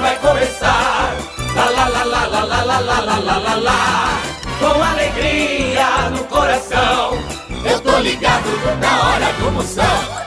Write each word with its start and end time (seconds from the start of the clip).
vai 0.00 0.16
começar. 0.18 1.16
Lá 1.54 1.70
lá 1.70 1.88
lá 1.88 2.04
lá 2.04 2.26
lá 2.26 2.44
lá 2.44 2.62
lá 2.62 2.80
lá 2.80 3.00
lá 3.00 3.18
lá 3.18 3.38
lá 3.38 3.54
lá. 3.56 4.22
Com 4.60 4.82
alegria 4.82 6.10
no 6.10 6.24
coração, 6.24 7.18
eu 7.64 7.80
tô 7.80 7.98
ligado 7.98 8.48
na 8.80 9.08
hora 9.08 9.32
do 9.34 9.52
Moção. 9.52 10.18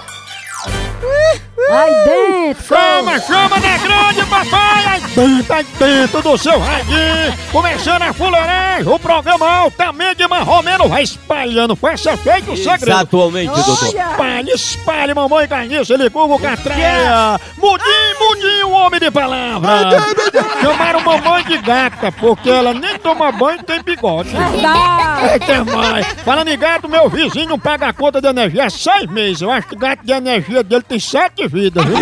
Aí 1.72 1.94
dentro! 2.04 2.64
Chama, 2.66 3.20
chama 3.20 3.60
na 3.60 3.78
grande, 3.78 4.26
papai! 4.26 4.86
Aí 4.86 5.02
dentro, 5.02 5.54
aí 5.54 5.66
dentro 5.80 6.22
do 6.22 6.38
seu 6.38 6.60
radinho! 6.60 7.38
Começando 7.52 8.02
a 8.02 8.14
fuleiragem, 8.14 8.88
o 8.92 9.00
programa 9.00 9.50
altamente 9.50 10.28
marromeno 10.28 10.90
vai 10.90 11.04
espalhando. 11.04 11.76
Foi 11.76 11.94
essa 11.94 12.18
feito 12.18 12.52
o 12.52 12.58
segredo. 12.58 12.98
Atualmente, 12.98 13.54
doutor. 13.54 13.88
Espalhe, 13.88 14.52
espalhe, 14.52 15.14
mamãe 15.14 15.48
carniça, 15.48 15.94
ele 15.94 16.10
Google 16.10 16.40
Catraia. 16.40 17.40
Mudinho, 17.58 18.20
mudinho, 18.20 18.72
homem 18.72 19.00
de 19.00 19.10
palavra. 19.10 19.70
Chamaram 20.62 21.02
mamãe 21.02 21.44
de 21.46 21.58
gata, 21.60 22.12
porque 22.12 22.50
ela 22.50 22.74
nem 22.74 22.98
toma 23.00 23.32
banho 23.32 23.60
e 23.62 23.64
tem 23.64 23.82
bigode. 23.82 24.30
Eita, 25.32 25.64
mãe. 25.64 26.04
Falando 26.26 26.50
em 26.50 26.58
gato, 26.58 26.90
meu 26.90 27.08
vizinho 27.10 27.50
não 27.50 27.60
paga 27.60 27.88
a 27.88 27.94
conta 27.94 28.20
de 28.20 28.28
energia 28.28 28.66
há 28.66 28.70
seis 28.70 29.06
meses. 29.10 29.42
Eu 29.42 29.52
acho 29.52 29.68
que 29.68 29.76
o 29.76 29.80
gato 29.80 30.06
de 30.06 30.12
energia 30.12 30.64
dele 30.64 30.84
tem 30.84 31.00
sete 31.00 31.48
vidas, 31.48 31.62
viu? 31.80 31.98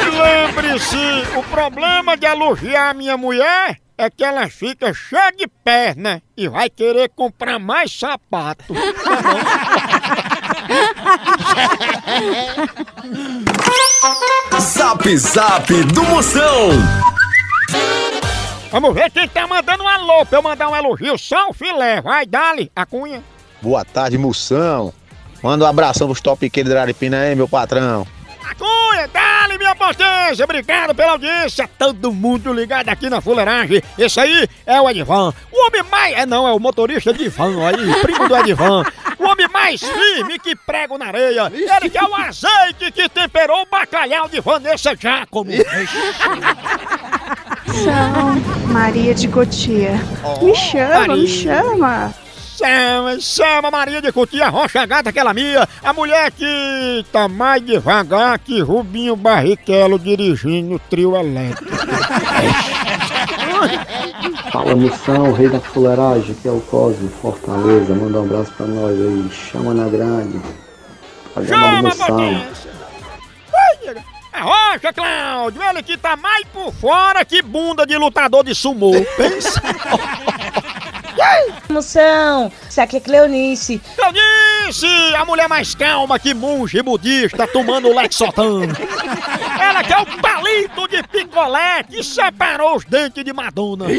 E 0.00 0.10
Lembre-se, 0.10 1.36
o 1.36 1.42
problema 1.44 2.16
de 2.16 2.26
elogiar 2.26 2.90
a 2.90 2.94
minha 2.94 3.16
mulher 3.16 3.78
é 3.96 4.08
que 4.08 4.24
ela 4.24 4.48
fica 4.48 4.94
cheia 4.94 5.32
de 5.32 5.46
perna 5.64 6.22
e 6.36 6.48
vai 6.48 6.70
querer 6.70 7.10
comprar 7.14 7.58
mais 7.58 7.92
sapato. 7.92 8.74
Zap 14.60 15.16
Zap 15.16 15.84
do 15.84 16.04
Moção. 16.04 16.70
Vamos 18.70 18.94
ver 18.94 19.10
quem 19.10 19.26
tá 19.28 19.46
mandando 19.46 19.82
um 19.82 19.88
alô 19.88 20.26
pra 20.26 20.38
eu 20.38 20.42
mandar 20.42 20.68
um 20.68 20.76
elogio. 20.76 21.18
Só 21.18 21.48
o 21.48 21.54
filé. 21.54 22.00
Vai, 22.02 22.26
dali, 22.26 22.70
a 22.76 22.84
cunha. 22.84 23.22
Boa 23.62 23.84
tarde, 23.84 24.18
moção. 24.18 24.92
Manda 25.42 25.64
um 25.64 25.68
abração 25.68 26.08
pros 26.08 26.20
topiqueiros 26.20 26.72
da 26.72 26.82
Aripina 26.82 27.20
aí, 27.20 27.34
meu 27.34 27.48
patrão. 27.48 28.06
Cunha, 28.58 29.06
dali, 29.08 29.58
minha 29.58 29.74
potência. 29.74 30.44
Obrigado 30.44 30.94
pela 30.94 31.12
audiência. 31.12 31.68
Todo 31.78 32.12
mundo 32.12 32.52
ligado 32.52 32.88
aqui 32.88 33.08
na 33.08 33.20
fuleiragem. 33.20 33.82
Esse 33.96 34.18
aí 34.18 34.48
é 34.66 34.80
o 34.80 34.88
Edvan. 34.90 35.32
O 35.52 35.66
homem 35.66 35.82
mais... 35.84 36.16
É 36.16 36.26
não, 36.26 36.48
é 36.48 36.52
o 36.52 36.58
motorista 36.58 37.12
de 37.12 37.28
van 37.28 37.66
aí, 37.66 38.00
primo 38.02 38.28
do 38.28 38.36
Edvan. 38.36 38.84
O 39.18 39.24
homem 39.24 39.48
mais 39.48 39.80
firme 39.80 40.38
que 40.38 40.56
prego 40.56 40.96
na 40.96 41.06
areia. 41.06 41.52
Ele 41.52 41.90
que 41.90 41.98
é 41.98 42.04
o 42.04 42.14
azeite 42.14 42.90
que 42.92 43.08
temperou 43.08 43.62
o 43.62 43.66
bacalhau 43.66 44.28
de 44.28 44.40
Vanessa 44.40 44.94
Giacomo. 44.96 45.50
São 47.84 48.36
Maria 48.72 49.14
de 49.14 49.28
Cotia. 49.28 50.00
me 50.40 50.54
chama, 50.54 51.06
Maria. 51.06 51.16
me 51.16 51.28
chama. 51.28 52.14
Chama, 52.58 53.20
chama 53.20 53.70
Maria 53.70 54.02
de 54.02 54.10
Cutia, 54.10 54.48
Rocha 54.48 54.84
Gata, 54.84 55.10
aquela 55.10 55.32
minha. 55.32 55.68
A 55.80 55.92
mulher 55.92 56.32
que 56.32 57.06
tá 57.12 57.28
mais 57.28 57.64
devagar 57.64 58.36
que 58.40 58.60
Rubinho 58.60 59.14
Barrichello 59.14 59.96
dirigindo 59.96 60.74
o 60.74 60.78
trio 60.80 61.14
elétrico. 61.16 61.70
Fala 64.50 64.74
moção, 64.74 65.32
rei 65.32 65.48
da 65.48 65.60
fuleiragem, 65.60 66.34
que 66.34 66.48
é 66.48 66.50
o 66.50 66.60
Cosmo, 66.62 67.08
Fortaleza, 67.22 67.94
manda 67.94 68.18
um 68.20 68.24
abraço 68.24 68.52
pra 68.54 68.66
nós 68.66 68.90
aí, 68.90 69.30
chama 69.30 69.72
na 69.72 69.88
grande. 69.88 70.40
Chama, 71.46 71.82
moção. 71.82 72.06
potência! 72.08 72.72
A 74.32 74.42
Rocha, 74.42 74.92
Cláudio, 74.92 75.62
ele 75.62 75.82
que 75.84 75.96
tá 75.96 76.16
mais 76.16 76.44
por 76.52 76.72
fora 76.72 77.24
que 77.24 77.40
bunda 77.40 77.86
de 77.86 77.96
lutador 77.96 78.42
de 78.42 78.52
sumô. 78.52 78.92
Pensa. 79.16 79.62
Moção, 81.68 82.50
isso 82.68 82.80
aqui 82.80 82.96
é 82.96 83.00
Cleonice. 83.00 83.80
Disse! 84.66 84.86
A 85.16 85.24
mulher 85.24 85.48
mais 85.48 85.74
calma 85.74 86.18
que 86.18 86.34
monge 86.34 86.82
budista 86.82 87.46
tomando 87.46 87.94
Lexotan. 87.94 88.68
Ela 89.60 89.84
que 89.84 89.92
é 89.92 89.98
o 89.98 90.06
palito 90.20 90.88
de 90.88 91.02
picolé 91.02 91.82
que 91.82 92.02
separou 92.02 92.76
os 92.76 92.84
dentes 92.84 93.24
de 93.24 93.32
Madonna. 93.32 93.86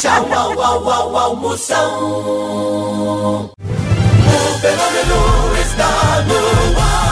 Tchau, 0.00 0.28
au, 0.32 0.60
au, 0.60 0.90
au, 0.90 1.16
au, 1.16 1.36
Moção. 1.36 3.50
O 3.58 4.58
fenômeno 4.60 5.56
está 5.60 6.24
no 6.26 6.80
ar. 6.80 7.11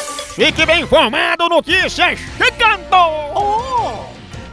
Fique 0.35 0.65
bem 0.65 0.83
informado, 0.83 1.49
notícias 1.49 2.17
chegando! 2.37 2.95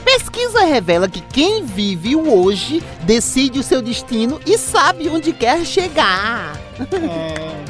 Pesquisa 0.05 0.65
revela 0.65 1.09
que 1.09 1.21
quem 1.21 1.65
vive 1.65 2.17
o 2.17 2.43
hoje 2.43 2.83
decide 3.03 3.61
o 3.61 3.63
seu 3.63 3.81
destino 3.81 4.41
e 4.45 4.59
sabe 4.59 5.09
onde 5.09 5.33
quer 5.33 5.65
chegar. 5.65 6.59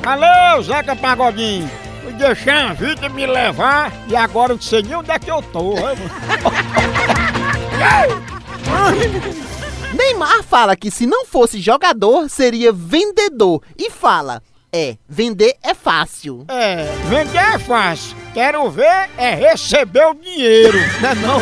Alô, 0.07 0.63
Zeca 0.63 0.97
Pagodinho! 0.97 1.71
Fui 2.03 2.13
deixar 2.15 2.71
a 2.71 2.73
vida 2.73 3.11
me 3.11 3.27
levar 3.27 3.93
e 4.09 4.17
agora 4.17 4.55
não 4.55 4.61
sei 4.61 4.83
nem 4.83 4.95
onde 4.95 5.11
é 5.11 5.19
que 5.19 5.31
eu 5.31 5.43
tô. 5.43 5.75
Neymar 9.95 10.43
fala 10.45 10.75
que 10.75 10.91
se 10.91 11.07
não 11.07 11.27
fosse 11.27 11.61
jogador, 11.61 12.31
seria 12.31 12.73
vendedor. 12.73 13.61
E 13.77 13.91
fala: 13.91 14.43
é, 14.73 14.97
vender 15.09 15.57
é 15.63 15.75
fácil. 15.75 16.45
É, 16.49 16.85
vender 17.09 17.39
é 17.39 17.59
fácil. 17.59 18.17
Quero 18.35 18.69
ver 18.71 19.09
é 19.17 19.35
receber 19.35 20.05
o 20.07 20.15
dinheiro, 20.15 20.79
né 21.01 21.15
não? 21.15 21.39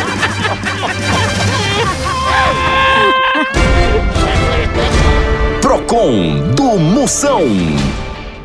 Procon 5.61 6.53
do 6.55 6.79
Moção. 6.79 7.43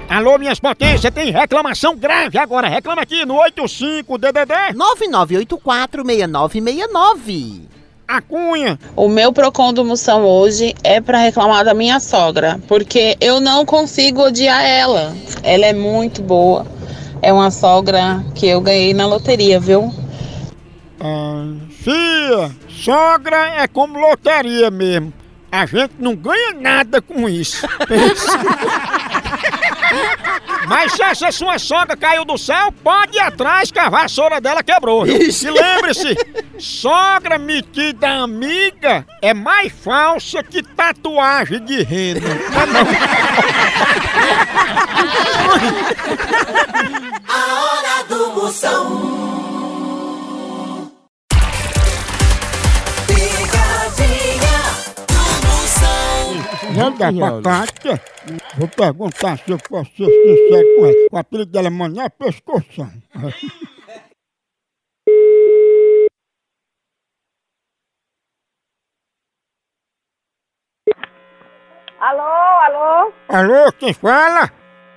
Alô, 0.09 0.37
minhas 0.37 0.59
potências, 0.59 1.13
tem 1.13 1.31
reclamação 1.31 1.95
grave 1.95 2.37
agora. 2.37 2.67
Reclama 2.67 3.01
aqui 3.01 3.25
no 3.25 3.35
85-DDD. 3.35 4.73
99846969. 4.75 7.70
A 8.11 8.19
Cunha. 8.19 8.77
O 8.93 9.07
meu 9.07 9.31
Procon 9.31 9.71
do 9.71 9.85
Moção 9.85 10.25
hoje 10.25 10.75
é 10.83 10.99
pra 10.99 11.19
reclamar 11.19 11.63
da 11.63 11.73
minha 11.73 11.97
sogra, 12.01 12.59
porque 12.67 13.15
eu 13.21 13.39
não 13.39 13.65
consigo 13.65 14.23
odiar 14.23 14.65
ela. 14.65 15.15
Ela 15.41 15.67
é 15.67 15.71
muito 15.71 16.21
boa. 16.21 16.67
É 17.21 17.31
uma 17.31 17.49
sogra 17.49 18.21
que 18.35 18.45
eu 18.45 18.59
ganhei 18.59 18.93
na 18.93 19.07
loteria, 19.07 19.61
viu? 19.61 19.93
Ah, 20.99 21.53
Fia, 21.69 22.51
sogra 22.67 23.61
é 23.61 23.67
como 23.69 23.97
loteria 23.97 24.69
mesmo. 24.69 25.13
A 25.49 25.65
gente 25.65 25.93
não 25.97 26.13
ganha 26.13 26.53
nada 26.59 27.01
com 27.01 27.29
isso. 27.29 27.65
Mas 30.67 30.93
se 30.93 31.03
essa 31.03 31.31
sua 31.31 31.59
sogra 31.59 31.97
caiu 31.97 32.23
do 32.23 32.37
céu, 32.37 32.71
pode 32.83 33.17
ir 33.17 33.19
atrás 33.19 33.71
que 33.71 33.79
a 33.79 33.89
vassoura 33.89 34.39
dela 34.39 34.63
quebrou. 34.63 35.03
viu? 35.05 35.17
E 35.17 35.49
lembre-se, 35.49 36.15
sogra 36.59 37.37
metida 37.37 38.07
amiga 38.09 39.05
é 39.21 39.33
mais 39.33 39.71
falsa 39.71 40.43
que 40.43 40.61
tatuagem 40.63 41.63
de 41.65 41.81
rena. 41.83 42.21
Tá? 42.21 43.71
A 47.27 47.63
hora 47.63 48.03
do 48.07 48.33
Moção. 48.33 49.30
Dar 56.71 57.11
pra 57.13 57.41
Kátia. 57.41 58.01
Vou 58.57 58.67
perguntar 58.69 59.37
se 59.37 59.51
eu 59.51 59.57
posso 59.57 59.91
ser 59.91 60.05
sincero 60.05 60.67
com 60.77 60.85
ela. 60.85 61.07
O 61.11 61.17
apelido 61.17 61.51
dela 61.51 61.67
é 61.67 61.69
Mané 61.69 62.07
Pescoção. 62.09 62.89
Alô, 71.99 72.21
alô? 72.21 73.13
Alô, 73.27 73.71
quem 73.73 73.93
fala? 73.93 74.49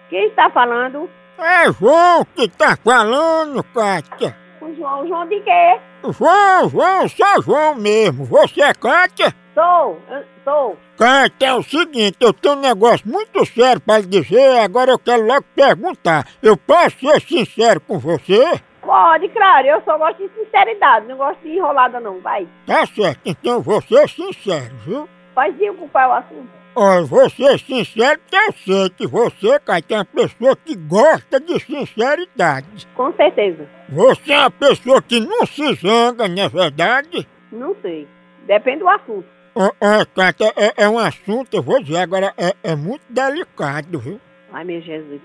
Quem 0.08 0.28
está 0.28 0.48
falando? 0.50 1.10
É 1.38 1.72
João 1.72 2.24
que 2.36 2.48
tá 2.48 2.76
falando, 2.76 3.64
Kátia. 3.64 4.36
O 4.60 4.72
João. 4.74 5.06
João 5.08 5.28
de 5.28 5.40
quê? 5.40 5.80
João, 6.04 6.68
João, 6.68 7.08
só 7.08 7.42
João 7.42 7.74
mesmo. 7.74 8.24
Você 8.24 8.62
é 8.62 8.72
Kátia? 8.72 9.34
Sou, 9.54 10.00
eu 10.08 10.33
sou. 10.44 10.76
Kátia, 10.96 11.46
é 11.46 11.55
o 11.55 11.62
seguinte, 11.62 12.17
eu 12.20 12.32
tenho 12.32 12.55
um 12.55 12.61
negócio 12.61 13.08
muito 13.08 13.44
sério 13.46 13.81
pra 13.81 13.99
lhe 13.99 14.06
dizer, 14.06 14.61
agora 14.61 14.93
eu 14.93 14.99
quero 14.99 15.26
logo 15.26 15.44
perguntar. 15.55 16.26
Eu 16.43 16.56
posso 16.56 16.99
ser 17.00 17.20
sincero 17.23 17.81
com 17.81 17.99
você? 17.99 18.61
Pode, 18.82 19.29
claro, 19.31 19.67
eu 19.67 19.82
só 19.82 19.96
gosto 19.96 20.19
de 20.19 20.29
sinceridade, 20.35 21.06
não 21.06 21.17
gosto 21.17 21.41
de 21.41 21.56
enrolada 21.56 21.99
não, 21.99 22.20
vai. 22.20 22.46
Tá 22.67 22.87
certo, 22.87 23.20
então 23.25 23.61
vou 23.62 23.81
ser 23.82 24.08
sincero, 24.08 24.75
viu? 24.87 25.08
Pode 25.35 25.52
dizer 25.55 25.73
qual 25.91 26.05
é 26.05 26.08
o 26.08 26.12
assunto. 26.12 26.64
Olha, 26.76 27.05
vou 27.05 27.31
ser 27.31 27.58
sincero 27.61 28.19
porque 28.19 28.37
eu 28.37 28.52
sei 28.52 28.91
que 28.91 29.06
você, 29.06 29.58
Kátia, 29.61 29.94
é 29.94 29.99
uma 29.99 30.05
pessoa 30.05 30.56
que 30.56 30.75
gosta 30.76 31.41
de 31.41 31.58
sinceridade. 31.61 32.87
Com 32.94 33.12
certeza. 33.12 33.69
Você 33.88 34.32
é 34.32 34.38
uma 34.41 34.50
pessoa 34.50 35.00
que 35.00 35.20
não 35.20 35.46
se 35.46 35.75
zanga, 35.75 36.26
não 36.29 36.43
é 36.43 36.49
verdade? 36.49 37.29
Não 37.52 37.76
sei. 37.81 38.08
Depende 38.46 38.81
do 38.81 38.88
assunto. 38.88 39.33
Ó, 39.54 39.70
Kátia, 40.14 40.52
é, 40.56 40.84
é 40.84 40.88
um 40.88 40.98
assunto, 40.98 41.54
eu 41.54 41.62
vou 41.62 41.80
dizer 41.82 41.98
agora, 41.98 42.34
é, 42.36 42.54
é 42.62 42.74
muito 42.74 43.02
delicado, 43.08 43.98
viu? 44.00 44.20
Ai, 44.52 44.64
meu 44.64 44.80
Jesus. 44.80 45.20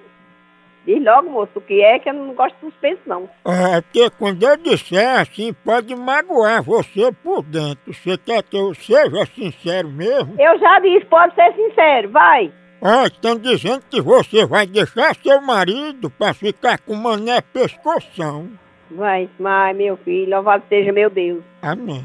Diz 0.85 1.03
logo, 1.03 1.29
moço, 1.29 1.51
o 1.55 1.61
que 1.61 1.81
é 1.81 1.99
que 1.99 2.09
eu 2.09 2.13
não 2.13 2.33
gosto 2.33 2.55
de 2.55 2.61
suspense, 2.61 3.01
não. 3.05 3.29
É 3.45 3.81
porque 3.81 4.09
quando 4.17 4.41
eu 4.41 4.57
disser 4.57 5.19
assim, 5.19 5.53
pode 5.53 5.95
magoar 5.95 6.63
você 6.63 7.11
por 7.23 7.43
dentro. 7.43 7.93
Você 7.93 8.17
quer 8.17 8.41
que 8.43 8.57
eu 8.57 8.73
seja 8.73 9.25
sincero 9.35 9.89
mesmo? 9.89 10.35
Eu 10.39 10.57
já 10.57 10.79
disse, 10.79 11.05
pode 11.05 11.35
ser 11.35 11.53
sincero, 11.53 12.09
vai. 12.09 12.51
Ó, 12.81 13.03
estão 13.05 13.37
dizendo 13.37 13.83
que 13.89 14.01
você 14.01 14.45
vai 14.45 14.65
deixar 14.65 15.13
seu 15.15 15.41
marido 15.41 16.09
pra 16.09 16.33
ficar 16.33 16.79
com 16.79 16.95
mané 16.95 17.41
pescoção. 17.41 18.49
Vai, 18.89 19.29
vai, 19.39 19.73
meu 19.73 19.97
filho, 19.97 20.31
louvado 20.31 20.63
seja 20.69 20.91
meu 20.91 21.09
Deus. 21.09 21.43
Amém. 21.61 22.03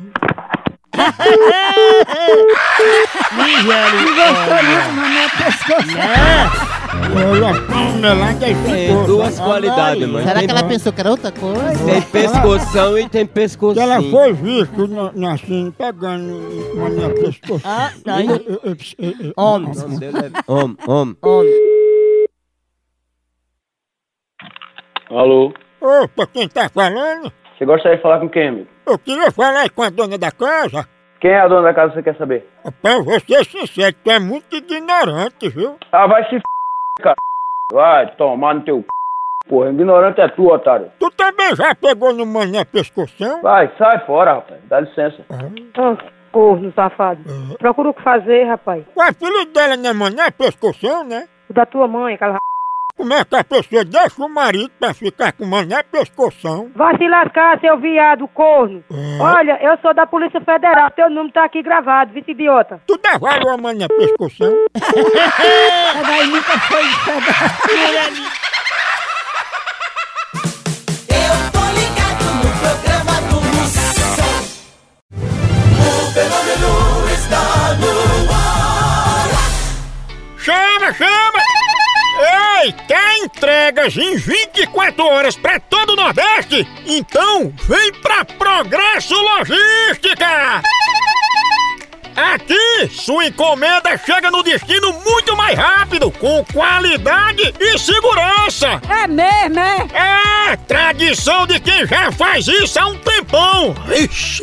Olha, 7.16 7.60
Pamela, 7.66 8.26
onde 8.26 8.44
é 8.44 8.48
que 8.54 8.62
Tem 8.64 8.88
ficou? 8.88 9.04
duas 9.04 9.38
Olha 9.40 9.46
qualidades, 9.46 10.08
mano. 10.08 10.26
Será 10.26 10.40
que 10.40 10.50
ela 10.50 10.62
pensou 10.64 10.92
que 10.92 11.00
era 11.00 11.10
outra 11.10 11.32
coisa? 11.32 11.84
tem 11.84 12.02
pescoção 12.02 12.98
e 12.98 13.08
tem 13.08 13.26
pescocinho. 13.26 13.82
Ela 13.82 14.02
foi 14.02 14.32
visto 14.32 14.86
na, 14.88 15.12
na, 15.12 15.32
assim, 15.34 15.72
pegando 15.76 16.74
mané 16.76 17.08
pescoção. 17.10 17.60
Ah, 17.64 17.90
tá 18.04 18.16
aí. 18.16 18.28
Homem. 19.36 19.72
É 19.72 20.52
Homem, 20.52 20.76
homem. 20.86 21.16
Homem. 21.22 21.52
Alô? 25.10 25.52
Opa, 25.80 26.26
quem 26.26 26.48
tá 26.48 26.68
falando? 26.68 27.32
Você 27.64 27.66
gostaria 27.66 27.96
de 27.96 28.02
falar 28.02 28.20
com 28.20 28.28
quem, 28.28 28.48
amigo? 28.48 28.68
Eu 28.86 28.98
queria 28.98 29.30
falar 29.30 29.70
com 29.70 29.82
a 29.82 29.88
dona 29.88 30.18
da 30.18 30.30
casa. 30.30 30.86
Quem 31.18 31.30
é 31.30 31.40
a 31.40 31.48
dona 31.48 31.62
da 31.62 31.72
casa 31.72 31.88
que 31.88 31.94
você 31.94 32.02
quer 32.02 32.16
saber? 32.18 32.46
Rapaz, 32.62 33.02
vou 33.02 33.18
ser 33.20 33.44
sincero, 33.46 33.96
tu 34.04 34.10
é 34.10 34.18
muito 34.18 34.54
ignorante, 34.54 35.48
viu? 35.48 35.78
Ah, 35.90 36.06
vai 36.06 36.28
se 36.28 36.36
f, 36.36 36.42
cara. 37.00 37.16
Vai 37.72 38.14
tomar 38.16 38.56
no 38.56 38.60
teu 38.60 38.80
c... 38.80 38.86
Porra, 39.48 39.70
ignorante 39.70 40.20
é 40.20 40.28
tu, 40.28 40.52
otário. 40.52 40.90
Tu 40.98 41.10
também 41.12 41.56
já 41.56 41.74
pegou 41.74 42.12
no 42.12 42.26
mané 42.26 42.66
pescoção? 42.66 43.40
Vai, 43.40 43.72
sai 43.78 44.04
fora, 44.04 44.34
rapaz. 44.34 44.60
Dá 44.64 44.80
licença. 44.80 45.24
Ah, 45.30 45.96
corno 46.32 46.70
safado. 46.74 47.22
Procura 47.58 47.88
o 47.88 47.94
que 47.94 48.02
fazer, 48.02 48.44
rapaz. 48.44 48.84
O 48.94 49.00
apelido 49.00 49.52
dela 49.52 49.76
não 49.78 49.88
é 49.88 49.92
mané 49.94 50.30
pescoção, 50.30 51.02
né? 51.02 51.26
O 51.48 51.54
da 51.54 51.64
tua 51.64 51.88
mãe, 51.88 52.14
aquela 52.14 52.36
Como 52.96 53.12
é 53.12 53.24
que 53.24 53.34
a 53.34 53.42
pessoa 53.42 53.84
deixa 53.84 54.22
o 54.24 54.28
marido 54.28 54.70
pra 54.78 54.94
ficar 54.94 55.32
com 55.32 55.44
mané 55.44 55.82
pescoção? 55.82 56.70
Vai 56.76 56.96
se 56.96 57.08
lascar, 57.08 57.58
seu 57.60 57.76
viado, 57.78 58.28
corno. 58.28 58.84
Olha, 59.20 59.58
eu 59.60 59.76
sou 59.82 59.92
da 59.92 60.06
Polícia 60.06 60.40
Federal, 60.40 60.92
teu 60.92 61.10
número 61.10 61.32
tá 61.32 61.44
aqui 61.44 61.60
gravado, 61.60 62.12
vice 62.12 62.30
idiota. 62.30 62.80
Tu 62.86 62.96
dá 63.02 63.18
valor 63.18 63.54
a 63.54 63.56
mané 63.56 63.88
pescoção? 63.88 64.54
Daí 66.06 66.26
nunca 66.28 66.58
foi 66.60 66.84
Eu 71.08 71.50
tô 71.50 71.64
ligado 71.74 72.24
no 72.38 72.50
programa 72.60 73.14
do 73.28 73.36
Moção. 73.56 74.38
O 75.80 76.12
fenômeno 76.12 76.72
está 77.12 77.42
no 77.74 77.92
ar. 78.32 79.28
Chama, 80.38 80.92
chama! 80.94 81.33
Ei, 82.64 82.72
quer 82.88 83.18
entregas 83.18 83.94
em 83.94 84.16
24 84.16 85.04
horas 85.04 85.36
pra 85.36 85.60
todo 85.60 85.92
o 85.92 85.96
Nordeste? 85.96 86.66
Então 86.86 87.52
vem 87.64 87.92
pra 88.00 88.24
Progresso 88.24 89.14
Logística! 89.14 90.62
Aqui, 92.16 92.88
sua 92.90 93.26
encomenda 93.26 93.98
chega 93.98 94.30
no 94.30 94.42
destino 94.42 94.94
muito 95.00 95.36
mais 95.36 95.58
rápido, 95.58 96.10
com 96.12 96.42
qualidade 96.54 97.52
e 97.60 97.78
segurança! 97.78 98.80
É 98.88 99.06
mesmo, 99.08 99.60
é? 99.60 100.52
É, 100.52 100.56
tradição 100.56 101.46
de 101.46 101.60
quem 101.60 101.86
já 101.86 102.10
faz 102.12 102.48
isso 102.48 102.80
há 102.80 102.86
um 102.86 102.96
tempão! 102.96 103.74
Ixi, 103.94 104.42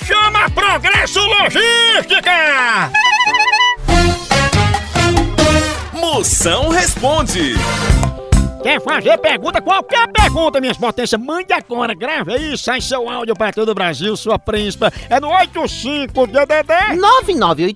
Chama 0.04 0.48
Progresso 0.50 1.20
Logística! 1.20 2.90
Moção 6.10 6.70
responde. 6.70 7.52
Quer 8.62 8.80
fazer 8.80 9.18
pergunta? 9.18 9.60
Qualquer 9.60 10.10
pergunta, 10.10 10.58
minhas 10.58 10.78
potências, 10.78 11.20
mande 11.20 11.52
agora, 11.52 11.94
grave 11.94 12.32
aí, 12.32 12.56
sai 12.56 12.80
seu 12.80 13.10
áudio 13.10 13.36
pra 13.36 13.52
todo 13.52 13.68
o 13.68 13.74
Brasil, 13.74 14.16
sua 14.16 14.38
príncipa. 14.38 14.90
É 15.10 15.20
no 15.20 15.28
85DDD. 15.28 16.96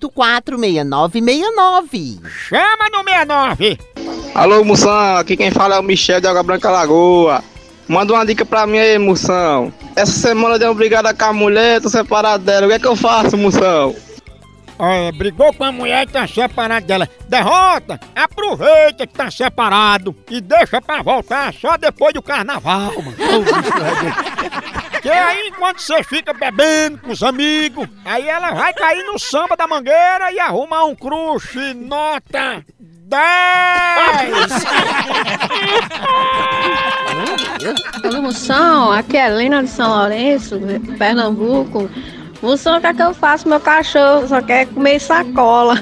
99846969. 0.01 2.21
Chama 2.49 2.89
no 2.91 3.05
69. 3.05 3.79
Alô, 4.35 4.65
Moção, 4.65 5.19
aqui 5.19 5.37
quem 5.37 5.51
fala 5.51 5.77
é 5.77 5.79
o 5.79 5.83
Michel 5.83 6.19
de 6.19 6.27
Água 6.27 6.43
Branca 6.43 6.71
Lagoa. 6.71 7.45
Manda 7.87 8.15
uma 8.15 8.25
dica 8.25 8.47
pra 8.47 8.67
mim 8.67 8.79
aí, 8.79 8.99
Moção. 8.99 9.71
Essa 9.95 10.13
semana 10.13 10.55
eu 10.55 10.59
dei 10.59 10.69
uma 10.69 10.75
brigada 10.75 11.13
com 11.13 11.25
a 11.27 11.35
mulher, 11.35 11.83
tô 11.83 11.91
separado 11.91 12.45
dela. 12.45 12.65
O 12.65 12.71
que 12.71 12.77
é 12.77 12.79
que 12.79 12.89
eu 12.89 12.97
faço, 12.97 13.37
Moção? 13.37 13.95
Olha, 14.85 15.13
brigou 15.13 15.55
com 15.55 15.63
a 15.63 15.71
mulher 15.71 16.03
e 16.03 16.11
tá 16.11 16.27
separado 16.27 16.85
dela. 16.85 17.09
Derrota! 17.29 18.01
Aproveita 18.17 19.07
que 19.07 19.15
tá 19.15 19.31
separado 19.31 20.13
e 20.29 20.41
deixa 20.41 20.83
pra 20.83 21.01
voltar 21.03 21.55
só 21.55 21.77
depois 21.77 22.13
do 22.13 22.21
carnaval, 22.21 22.93
mano. 23.01 23.17
É 24.93 25.01
Que 25.01 25.09
aí, 25.09 25.49
enquanto 25.49 25.81
você 25.81 26.03
fica 26.05 26.33
bebendo 26.33 26.99
com 26.99 27.11
os 27.11 27.23
amigos, 27.23 27.89
aí 28.05 28.29
ela 28.29 28.53
vai 28.53 28.73
cair 28.73 29.05
no 29.05 29.19
samba 29.19 29.57
da 29.57 29.67
mangueira 29.67 30.33
e 30.33 30.39
arrumar 30.39 30.85
um 30.85 30.95
crush 30.95 31.75
nota 31.75 32.65
10! 32.81 33.21
Alô, 38.05 38.23
Moção, 38.23 38.93
aqui 38.93 39.17
é 39.17 39.23
a 39.23 39.29
Helena 39.29 39.63
de 39.63 39.71
São 39.71 39.91
Lourenço, 39.91 40.61
Pernambuco. 40.99 41.91
O 42.43 42.81
que 42.81 42.87
é 42.89 42.93
que 42.93 43.03
eu 43.03 43.15
faço? 43.15 43.49
Meu 43.49 43.61
cachorro 43.61 44.27
só 44.27 44.43
quer 44.43 44.67
comer 44.67 44.99
sacola. 44.99 45.81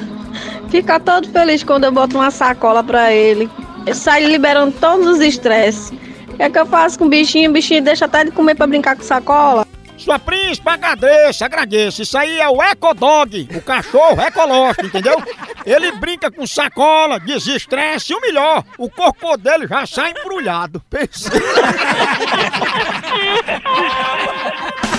Fica 0.68 1.00
todo 1.00 1.26
feliz 1.30 1.64
quando 1.64 1.84
eu 1.84 1.92
boto 1.92 2.18
uma 2.18 2.30
sacola 2.30 2.84
pra 2.84 3.10
ele. 3.10 3.48
Sai 3.94 4.24
liberando 4.24 4.76
todos 4.78 5.06
os 5.06 5.20
estresses. 5.20 5.90
O 6.28 6.36
que 6.36 6.42
é 6.42 6.50
que 6.50 6.58
eu 6.58 6.66
faço 6.66 6.98
com 6.98 7.06
o 7.06 7.08
bichinho? 7.08 7.48
O 7.48 7.52
bichinho 7.54 7.82
deixa 7.82 8.04
até 8.04 8.24
de 8.24 8.30
comer 8.30 8.54
pra 8.54 8.66
brincar 8.66 8.94
com 8.94 9.02
sacola. 9.02 9.66
Sua 9.96 10.18
príncipe, 10.18 10.68
agradeça, 10.68 11.46
agradeça. 11.46 12.02
Isso 12.02 12.16
aí 12.16 12.38
é 12.38 12.48
o 12.48 12.62
Ecodog, 12.62 13.48
o 13.54 13.62
cachorro 13.62 14.20
ecológico, 14.20 14.86
entendeu? 14.86 15.22
Ele 15.64 15.92
brinca 15.92 16.30
com 16.30 16.46
sacola, 16.46 17.20
desestresse 17.20 18.12
e 18.12 18.16
o 18.16 18.20
melhor, 18.20 18.64
o 18.78 18.88
corpo 18.88 19.36
dele 19.36 19.66
já 19.66 19.86
sai 19.86 20.10
embrulhado. 20.10 20.82
Pensa. 20.88 21.30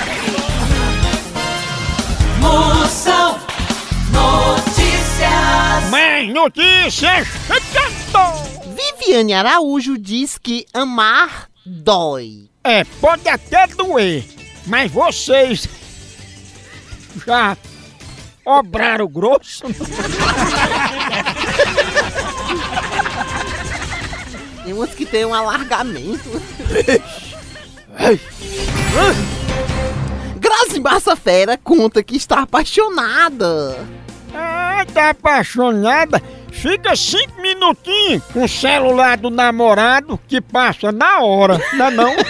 Moção 2.41 3.39
Notícias. 4.11 5.89
Mais 5.89 6.27
notícias 6.33 7.27
chegando! 7.47 8.75
Viviane 8.75 9.33
Araújo 9.33 9.97
diz 9.97 10.37
que 10.37 10.65
amar 10.73 11.47
dói. 11.65 12.49
É, 12.63 12.83
pode 12.83 13.29
até 13.29 13.67
doer, 13.67 14.25
mas 14.65 14.91
vocês 14.91 15.69
já 17.25 17.55
obraram 18.45 19.07
grosso? 19.07 19.63
Tem 24.63 24.73
umas 24.73 24.93
que 24.93 25.05
tem 25.05 25.25
um 25.25 25.33
alargamento. 25.33 26.29
Grazi 30.61 30.79
Massa 30.79 31.15
Fera 31.15 31.57
conta 31.57 32.03
que 32.03 32.15
está 32.15 32.41
apaixonada. 32.41 33.83
Ah, 34.33 34.85
tá 34.93 35.09
apaixonada? 35.09 36.21
Fica 36.51 36.95
cinco 36.95 37.41
minutinhos 37.41 38.21
com 38.31 38.43
o 38.43 38.47
celular 38.47 39.17
do 39.17 39.31
namorado 39.31 40.19
que 40.27 40.39
passa 40.39 40.91
na 40.91 41.19
hora, 41.21 41.59
não 41.73 41.85
é 41.87 41.91
não? 41.91 42.13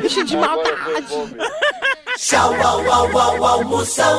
Deixa 0.00 0.24
de 0.24 0.36
maldade. 0.36 1.34
Tchau, 2.16 2.54
au, 2.62 2.92
au, 2.92 3.18
au, 3.18 3.44
au, 3.44 3.64
Moção. 3.64 4.14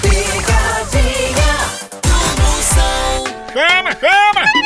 Pegadinha 0.00 1.56
do 2.02 2.14
Moção. 2.40 3.24
Chama, 3.52 3.90
chama! 4.00 4.65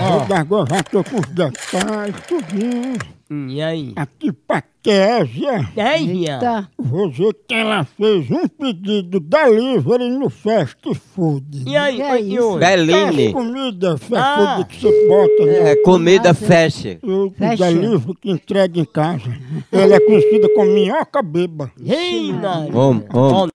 Eu 0.00 0.66
já 0.66 0.82
tô 0.84 1.02
com 1.04 1.16
os 1.16 1.26
detalhes, 1.28 2.14
tudinho. 2.26 2.96
E 3.50 3.60
aí? 3.60 3.92
Aqui 3.96 4.32
pra 4.32 4.62
Késia. 4.82 5.68
Eita. 5.76 6.68
Vou 6.78 7.10
dizer 7.10 7.34
que 7.46 7.54
ela 7.54 7.84
fez 7.84 8.30
um 8.30 8.46
pedido 8.48 9.20
delivery 9.20 10.08
no 10.10 10.30
fast 10.30 10.78
food. 11.14 11.64
E 11.66 11.76
aí? 11.76 11.96
Que 11.96 12.02
é 12.02 12.20
e 12.22 12.34
isso? 12.36 12.42
hoje? 12.44 12.58
Beline. 12.66 13.26
As 13.26 13.32
comida 13.32 13.98
fast 13.98 14.14
Ah. 14.16 14.54
food 14.56 14.68
que 14.70 14.80
você 14.80 15.08
bota 15.08 15.44
no 15.44 15.50
É, 15.68 15.76
comida 15.82 16.32
fecha. 16.32 16.98
o 17.02 17.30
Fecha. 17.36 17.64
delivery 17.66 18.14
que 18.18 18.30
entrega 18.30 18.80
em 18.80 18.84
casa. 18.86 19.36
Ela 19.72 19.96
é 19.96 20.00
conhecida 20.00 20.48
como 20.54 20.70
minhoca 20.72 21.22
beba. 21.22 21.70
Ei, 21.84 22.32
Maria. 22.32 22.74
Homem, 22.78 23.04
homem. 23.12 23.50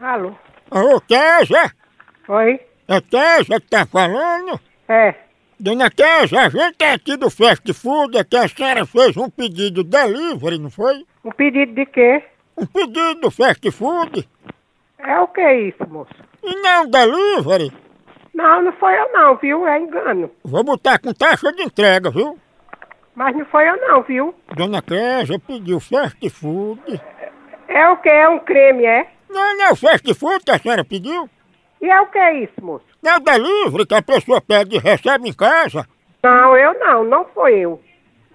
Alô? 0.00 0.32
Ô, 0.70 1.00
Késia! 1.00 1.72
Oi? 2.28 2.60
É 2.86 3.00
Késia 3.00 3.60
que 3.60 3.68
tá 3.68 3.86
falando? 3.86 4.60
É. 4.88 5.14
Dona 5.58 5.90
Késia, 5.90 6.42
a 6.42 6.48
gente 6.50 6.82
é 6.82 6.92
aqui 6.92 7.16
do 7.16 7.30
fast 7.30 7.72
food, 7.72 8.18
é 8.18 8.24
que 8.24 8.36
a 8.36 8.46
senhora 8.46 8.84
fez 8.84 9.16
um 9.16 9.30
pedido 9.30 9.82
delivery, 9.82 10.58
não 10.58 10.70
foi? 10.70 11.06
Um 11.24 11.30
pedido 11.30 11.72
de 11.72 11.86
quê? 11.86 12.22
Um 12.58 12.66
pedido 12.66 13.20
do 13.22 13.30
fast 13.30 13.70
food? 13.70 14.28
É 14.98 15.18
o 15.18 15.28
que 15.28 15.52
isso, 15.52 15.88
moço? 15.88 16.12
E 16.42 16.54
não 16.56 16.90
delivery? 16.90 17.72
Não, 18.34 18.62
não 18.62 18.72
foi 18.72 18.98
eu 18.98 19.10
não, 19.12 19.36
viu? 19.36 19.66
É 19.66 19.78
engano. 19.78 20.30
Vou 20.44 20.62
botar 20.62 20.98
com 20.98 21.14
taxa 21.14 21.50
de 21.52 21.62
entrega, 21.62 22.10
viu? 22.10 22.38
Mas 23.14 23.34
não 23.34 23.46
foi 23.46 23.66
eu 23.66 23.76
não, 23.88 24.02
viu? 24.02 24.34
Dona 24.54 24.82
Késia 24.82 25.38
pediu 25.38 25.80
fast 25.80 26.28
food. 26.28 27.00
É 27.66 27.88
o 27.88 27.96
que? 27.96 28.10
É 28.10 28.28
um 28.28 28.38
creme, 28.40 28.84
é? 28.84 29.15
Não, 29.28 29.56
não 29.56 29.64
é 29.64 29.72
o 29.72 29.76
fast 29.76 30.14
food 30.14 30.44
que 30.44 30.50
a 30.50 30.58
senhora 30.58 30.84
pediu? 30.84 31.28
E 31.80 31.88
é 31.90 32.00
o 32.00 32.06
que 32.06 32.30
isso, 32.32 32.54
moço? 32.62 32.84
Não 33.02 33.12
é 33.12 33.16
o 33.16 33.20
delivery 33.20 33.86
que 33.86 33.94
a 33.94 34.02
pessoa 34.02 34.40
pede 34.40 34.76
e 34.76 34.78
recebe 34.78 35.28
em 35.28 35.32
casa? 35.32 35.86
Não, 36.22 36.56
eu 36.56 36.78
não, 36.78 37.04
não 37.04 37.24
foi 37.26 37.58
eu. 37.58 37.80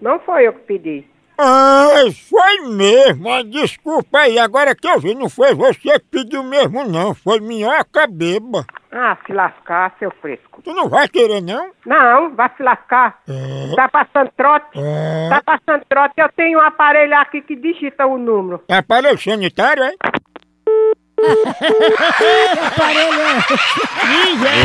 Não 0.02 0.20
foi 0.20 0.48
eu 0.48 0.54
que 0.54 0.60
pedi. 0.62 1.06
Ah, 1.38 2.04
foi 2.30 2.70
mesmo. 2.70 3.28
Ah, 3.28 3.42
Desculpa 3.44 4.20
aí, 4.20 4.38
agora 4.38 4.76
que 4.76 4.88
eu 4.88 5.00
vi, 5.00 5.16
não 5.16 5.28
foi 5.28 5.56
você 5.56 6.00
que 6.00 6.06
pediu 6.12 6.44
mesmo 6.44 6.88
não, 6.88 7.16
foi 7.16 7.40
minhoca 7.40 8.06
beba. 8.06 8.64
Ah, 8.92 9.18
se 9.26 9.34
lascar, 9.34 9.96
seu 9.98 10.12
fresco. 10.22 10.62
Tu 10.62 10.72
não 10.74 10.88
vai 10.88 11.08
querer 11.08 11.42
não? 11.42 11.72
Não, 11.86 12.36
vai 12.36 12.52
se 12.56 12.62
lascar. 12.62 13.22
É. 13.28 13.76
Tá 13.76 13.90
passando 13.90 14.30
trote? 14.38 14.68
É. 14.78 15.30
Tá 15.30 15.42
passando 15.44 15.84
trote. 15.90 16.14
Eu 16.18 16.30
tenho 16.36 16.60
um 16.60 16.62
aparelho 16.62 17.18
aqui 17.18 17.42
que 17.42 17.56
digita 17.56 18.06
o 18.06 18.18
número. 18.18 18.62
É 18.68 18.76
aparelho 18.78 19.18
sanitário, 19.18 19.82
é? 19.84 19.94
É. 21.22 22.62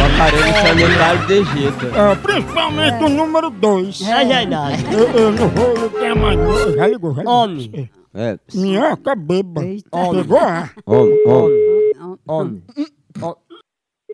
O 0.00 0.04
aparelho 0.06 0.54
sanitário 0.62 1.26
digita. 1.26 1.86
Ah, 1.94 2.16
principalmente 2.16 3.04
o 3.04 3.08
número 3.08 3.50
2. 3.50 4.00
É 4.08 4.24
verdade. 4.24 4.84
Eu, 4.92 5.08
eu 5.20 5.32
não 5.32 5.48
vou 5.48 5.74
ligar 5.74 6.16
mais 6.16 6.38
não. 6.38 6.72
Já 6.74 6.86
ligou, 6.86 7.14
já 7.14 7.22
ligou. 7.22 7.32
Homem. 7.34 7.90
É. 8.14 8.38
Minhoca 8.54 9.14
beba. 9.14 9.60
Pegou 9.60 10.38
a? 10.38 10.70
Homem, 10.86 11.22
homem. 11.26 12.16
Homem. 12.26 12.62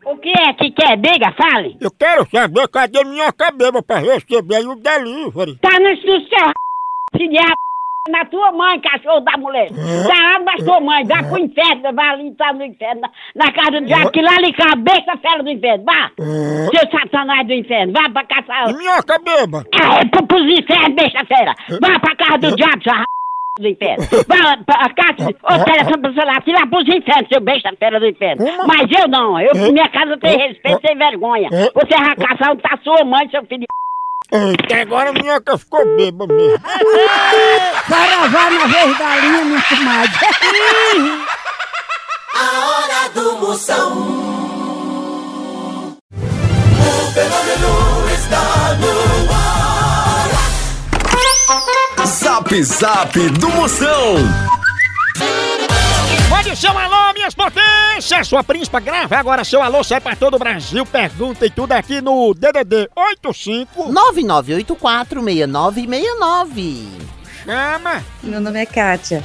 O 0.05 0.17
que 0.17 0.29
é 0.29 0.53
que 0.53 0.71
quer? 0.71 0.97
Diga, 0.97 1.33
fale. 1.37 1.77
Eu 1.79 1.89
quero 1.91 2.27
saber 2.29 2.67
cadê 2.67 3.03
minhoca 3.05 3.51
beba 3.51 3.81
pra 3.81 3.99
receber 3.99 4.55
aí 4.55 4.67
o 4.67 4.75
delivery. 4.75 5.55
Tá 5.61 5.79
no, 5.79 5.89
no 5.89 5.95
seu 5.95 6.51
filho 7.17 7.31
de 7.31 7.37
a 7.37 7.62
na 8.09 8.25
tua 8.25 8.51
mãe, 8.51 8.81
cachorro 8.81 9.21
da 9.21 9.37
mulher. 9.37 9.69
Tá 9.69 10.37
lá 10.37 10.39
da 10.39 10.65
sua 10.65 10.81
mãe, 10.81 11.05
vai 11.05 11.23
pro 11.23 11.39
inferno, 11.39 11.93
vai 11.93 12.09
ali, 12.09 12.31
tá 12.35 12.51
no 12.51 12.65
inferno, 12.65 12.99
na, 12.99 13.09
na 13.33 13.51
casa 13.53 13.79
do 13.79 13.85
diabo, 13.85 14.11
que 14.11 14.21
lá 14.21 14.35
ali 14.35 14.51
cabeça 14.51 15.17
fera 15.21 15.41
do 15.41 15.49
inferno, 15.49 15.85
vá. 15.85 16.11
Seu 16.17 16.91
satanás 16.91 17.47
do 17.47 17.53
inferno, 17.53 17.93
vá 17.93 18.09
pra 18.09 18.25
casa. 18.25 18.77
Minhoca 18.77 19.19
beba? 19.19 19.63
É, 19.73 20.05
pro, 20.05 20.27
pros 20.27 20.43
infernos, 20.43 20.95
deixa 20.97 21.23
fera. 21.25 21.55
Vá 21.81 21.97
pra 21.99 22.15
casa 22.17 22.37
do 22.39 22.55
diabo, 22.57 22.83
sua 22.83 23.03
do 23.59 23.67
inferno. 23.67 24.03
Vá 24.27 24.57
pra 24.65 24.89
casa, 24.95 25.29
ô 25.29 25.63
telefone 25.63 26.01
pro 26.01 26.13
celular, 26.15 26.41
tira 26.41 26.67
pros 26.67 26.87
infernos, 26.87 27.27
seu 27.31 27.39
besta 27.39 27.71
fera 27.77 27.99
do 27.99 28.07
inferno. 28.07 28.43
Mas 28.67 28.89
eu 28.99 29.07
não, 29.07 29.39
eu, 29.39 29.53
minha 29.71 29.87
casa 29.89 30.17
tem 30.17 30.35
respeito 30.39 30.81
sem 30.85 30.97
vergonha. 30.97 31.49
Você 31.51 31.95
vai 31.95 32.15
caçar 32.15 32.51
onde 32.51 32.63
tá 32.63 32.77
sua 32.83 33.05
mãe, 33.05 33.29
seu 33.29 33.45
filho 33.45 33.61
de 33.61 33.67
Até 34.33 34.81
agora 34.81 35.11
a 35.11 35.13
minhoca 35.13 35.57
ficou 35.59 35.85
beba 35.95 36.25
mesmo. 36.25 36.57
Saravá 37.87 38.49
na 38.49 38.65
vez 38.65 38.97
da 38.97 39.15
linha, 39.17 39.45
muito 39.45 39.75
mais. 39.83 40.09
A 42.35 42.65
hora 42.65 43.09
do 43.13 43.37
Moção. 43.37 43.91
O 46.11 47.11
fenômeno 47.13 48.09
está 48.11 48.73
no 48.79 49.31
ar. 49.31 50.31
Zap 52.07 52.63
Zap 52.63 53.29
do 53.29 53.49
Moção. 53.49 54.15
Pode 56.33 56.55
ser 56.55 56.71
um 56.71 56.79
alô, 56.79 57.13
minhas 57.13 57.35
potências! 57.35 58.27
Sua 58.27 58.43
príncipa 58.43 58.79
grava 58.79 59.15
agora 59.15 59.43
seu 59.43 59.61
alô, 59.61 59.83
sai 59.83 60.01
pra 60.01 60.15
todo 60.15 60.33
o 60.33 60.39
Brasil, 60.39 60.83
pergunta 60.83 61.45
e 61.45 61.49
tudo 61.51 61.73
aqui 61.73 62.01
no 62.01 62.33
DDD 62.33 62.89
85 62.95 63.93
99846969. 63.93 66.87
Chama! 67.45 68.03
Meu 68.23 68.41
nome 68.41 68.59
é 68.59 68.65
Kátia, 68.65 69.23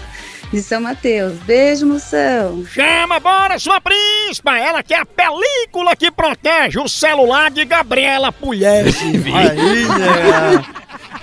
de 0.52 0.62
São 0.62 0.82
Mateus. 0.82 1.38
Beijo, 1.38 1.86
moção. 1.86 2.66
Chama, 2.66 3.18
bora, 3.18 3.58
sua 3.58 3.80
príncipa! 3.80 4.58
Ela 4.58 4.82
que 4.82 4.92
é 4.92 5.00
a 5.00 5.06
película 5.06 5.96
que 5.96 6.10
protege 6.10 6.78
o 6.78 6.86
celular 6.86 7.50
de 7.50 7.64
Gabriela 7.64 8.30
Pugliese. 8.30 9.16
Aí, 9.34 9.86
né? 9.86 10.62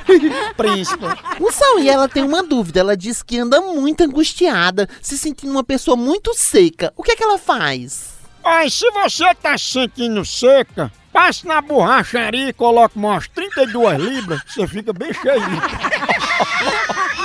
Príncipa. 0.56 1.18
Moção, 1.40 1.80
e 1.80 1.90
ela 1.90 2.08
tem 2.08 2.24
uma 2.24 2.44
dúvida. 2.44 2.80
Ela 2.80 2.98
diz 2.98 3.22
que 3.24 3.40
anda 3.40 3.62
muito 3.62 4.04
angustiada, 4.04 4.88
se 5.02 5.18
sentindo 5.18 5.52
uma 5.52 5.64
pessoa 5.64 5.98
muito 5.98 6.34
seca. 6.34 6.94
O 6.96 7.04
que 7.04 7.12
é 7.12 7.16
que 7.16 7.24
ela 7.24 7.38
faz? 7.38 8.16
Ai, 8.44 8.70
se 8.70 8.90
você 8.92 9.34
tá 9.36 9.58
se 9.58 9.72
sentindo 9.72 10.24
seca, 10.24 10.92
passe 11.12 11.48
na 11.48 11.62
borracharia 11.62 12.50
e 12.50 12.54
coloque 12.54 12.98
umas 12.98 13.28
32 13.30 14.00
libras, 14.00 14.42
você 14.48 14.68
fica 14.68 14.94
bem 14.94 15.12
cheio. 15.14 15.42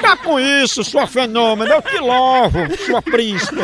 Tá 0.00 0.14
com 0.16 0.38
isso, 0.38 0.84
sua 0.84 1.06
fenômeno, 1.06 1.72
eu 1.72 1.82
te 1.82 1.98
louvo, 1.98 2.58
sua 2.84 3.00
príncipa. 3.00 3.62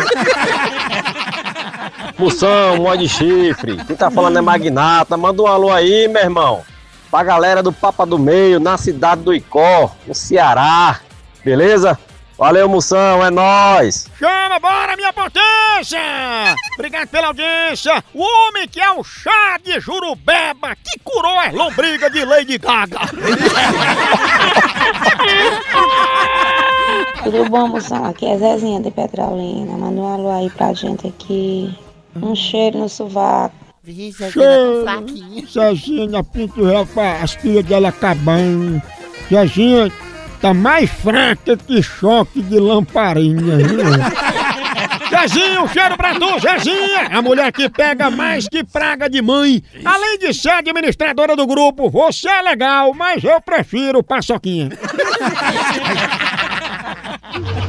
Moção, 2.18 2.76
mó 2.76 2.94
de 2.94 3.08
chifre. 3.08 3.76
Quem 3.84 3.96
tá 3.96 4.10
falando 4.10 4.38
é 4.38 4.40
Magnata. 4.40 5.16
Manda 5.16 5.42
um 5.42 5.46
alô 5.46 5.70
aí, 5.70 6.08
meu 6.08 6.22
irmão. 6.22 6.64
Pra 7.12 7.22
galera 7.22 7.62
do 7.62 7.70
Papa 7.70 8.06
do 8.06 8.18
Meio, 8.18 8.58
na 8.58 8.78
cidade 8.78 9.20
do 9.20 9.34
Icó, 9.34 9.94
no 10.06 10.14
Ceará. 10.14 10.98
Beleza? 11.44 11.98
Valeu, 12.38 12.66
Moção, 12.70 13.22
é 13.22 13.30
nóis. 13.30 14.08
Chama, 14.18 14.58
bora, 14.58 14.96
minha 14.96 15.12
potência! 15.12 16.00
Obrigado 16.72 17.08
pela 17.08 17.26
audiência. 17.26 18.02
O 18.14 18.22
homem 18.22 18.66
que 18.66 18.80
é 18.80 18.90
o 18.92 19.04
chá 19.04 19.58
de 19.62 19.78
jurubeba 19.78 20.74
que 20.74 20.98
curou 21.04 21.38
as 21.38 21.52
lombrigas 21.52 22.10
de 22.10 22.24
Lady 22.24 22.56
Gaga. 22.56 23.00
Tudo 27.24 27.44
bom, 27.50 27.68
moção? 27.68 28.06
Aqui 28.06 28.24
é 28.24 28.38
Zezinha 28.38 28.80
de 28.80 28.90
Petrolina. 28.90 29.76
Manda 29.76 30.00
um 30.00 30.14
alô 30.14 30.30
aí 30.30 30.48
pra 30.48 30.72
gente 30.72 31.08
aqui. 31.08 31.78
Um 32.16 32.34
cheiro 32.34 32.78
no 32.78 32.88
sovaco. 32.88 33.61
Cheiro, 33.84 34.84
Zezinha 35.50 36.22
Pinto 36.22 36.64
Réu 36.64 36.86
pra 36.86 37.14
as 37.14 37.32
filhas 37.32 37.64
dela 37.64 37.88
acabando. 37.88 38.80
Zezinha 39.28 39.90
tá 40.40 40.54
mais 40.54 40.88
fraca 40.88 41.56
que 41.56 41.82
choque 41.82 42.40
de 42.42 42.60
lamparina, 42.60 43.56
viu? 43.56 43.80
Zezinho, 45.10 45.66
cheiro 45.74 45.96
pra 45.96 46.14
tu, 46.14 46.38
Zezinha! 46.38 47.08
A 47.10 47.20
mulher 47.20 47.50
que 47.50 47.68
pega 47.68 48.08
mais 48.08 48.48
que 48.48 48.62
praga 48.62 49.10
de 49.10 49.20
mãe. 49.20 49.60
Além 49.84 50.16
de 50.16 50.32
ser 50.32 50.50
administradora 50.50 51.34
do 51.34 51.44
grupo, 51.44 51.90
você 51.90 52.28
é 52.28 52.42
legal, 52.42 52.94
mas 52.94 53.24
eu 53.24 53.40
prefiro 53.40 54.00
paçoquinha. 54.00 54.70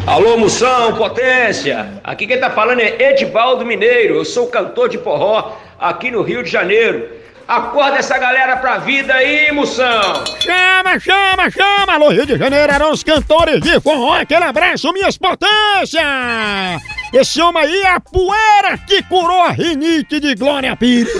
Alô, 0.05 0.37
Moção, 0.37 0.95
potência! 0.95 2.01
Aqui 2.03 2.27
quem 2.27 2.39
tá 2.39 2.49
falando 2.49 2.81
é 2.81 3.11
Edivaldo 3.11 3.65
Mineiro, 3.65 4.15
eu 4.15 4.25
sou 4.25 4.47
cantor 4.47 4.89
de 4.89 4.97
forró 4.97 5.57
aqui 5.79 6.11
no 6.11 6.21
Rio 6.21 6.43
de 6.43 6.49
Janeiro. 6.49 7.09
Acorda 7.47 7.97
essa 7.97 8.17
galera 8.17 8.55
pra 8.57 8.77
vida 8.77 9.13
aí, 9.13 9.51
Moção! 9.51 10.23
Chama, 10.39 10.99
chama, 10.99 11.49
chama! 11.49 11.93
Alô, 11.93 12.09
Rio 12.09 12.25
de 12.25 12.37
Janeiro 12.37 12.71
eram 12.71 12.91
os 12.91 13.03
cantores 13.03 13.59
de 13.61 13.79
forró. 13.81 14.13
Aquele 14.13 14.45
abraço, 14.45 14.91
minhas 14.93 15.17
potências! 15.17 16.01
Esse 17.13 17.41
homem 17.41 17.63
aí 17.63 17.81
é 17.81 17.89
a 17.89 17.99
poeira 17.99 18.77
que 18.87 19.03
curou 19.03 19.43
a 19.43 19.49
rinite 19.51 20.19
de 20.19 20.35
Glória 20.35 20.75
Pires. 20.75 21.13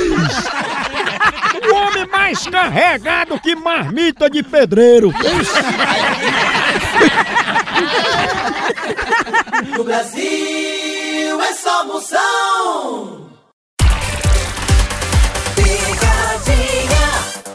O 1.69 1.75
homem 1.75 2.05
mais 2.07 2.47
carregado 2.47 3.39
que 3.39 3.55
marmita 3.55 4.29
de 4.29 4.41
pedreiro. 4.43 5.13
No 9.71 9.83
Brasil 9.83 11.41
é 11.41 11.53
só 11.53 11.85
Moção. 11.85 13.29
Picadinha 15.55 17.05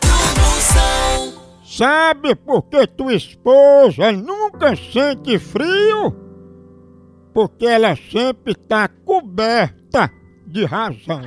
do 0.00 0.40
Moção. 0.40 1.42
Sabe 1.64 2.34
por 2.34 2.62
que 2.62 2.86
tua 2.86 3.14
esposa 3.14 4.10
nunca 4.12 4.74
sente 4.74 5.38
frio? 5.38 6.16
Porque 7.34 7.66
ela 7.66 7.94
sempre 8.10 8.54
tá 8.54 8.88
coberta 8.88 10.10
de 10.48 10.64
razão. 10.64 11.22